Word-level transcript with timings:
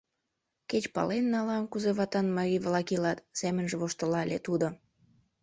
Кеч 0.69 0.85
пален 0.95 1.25
налам, 1.35 1.63
кузе 1.71 1.91
ватан 1.97 2.27
марий-влак 2.37 2.87
илат»,— 2.95 3.25
семынже 3.39 3.75
воштылале 3.81 4.37
тудо. 4.47 4.67